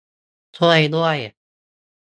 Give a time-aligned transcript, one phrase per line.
[0.57, 1.17] ช่วยด้วย